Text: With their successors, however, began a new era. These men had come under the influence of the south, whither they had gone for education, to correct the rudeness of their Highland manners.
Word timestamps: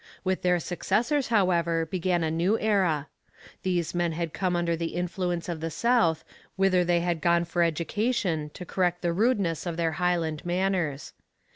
With 0.23 0.41
their 0.41 0.59
successors, 0.59 1.27
however, 1.27 1.85
began 1.85 2.23
a 2.23 2.31
new 2.31 2.57
era. 2.57 3.07
These 3.61 3.93
men 3.93 4.13
had 4.13 4.33
come 4.33 4.55
under 4.55 4.75
the 4.75 4.95
influence 4.95 5.47
of 5.47 5.59
the 5.59 5.69
south, 5.69 6.23
whither 6.55 6.83
they 6.83 7.01
had 7.01 7.21
gone 7.21 7.45
for 7.45 7.61
education, 7.61 8.49
to 8.55 8.65
correct 8.65 9.03
the 9.03 9.13
rudeness 9.13 9.67
of 9.67 9.77
their 9.77 9.91
Highland 10.01 10.43
manners. 10.43 11.13